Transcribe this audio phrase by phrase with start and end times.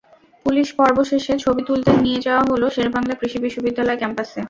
[0.45, 4.39] Police পর্ব শেষে ছবি তুলতে নিয়ে যাওয়া হলো শেরেবাংলা কৃষি বিশ্ববিদ্যালয় ক্যাম্পাসে।